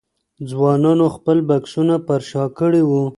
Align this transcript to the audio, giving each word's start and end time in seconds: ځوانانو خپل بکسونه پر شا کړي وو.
ځوانانو 0.49 1.05
خپل 1.15 1.37
بکسونه 1.49 1.95
پر 2.07 2.21
شا 2.29 2.43
کړي 2.59 2.81
وو. 2.89 3.03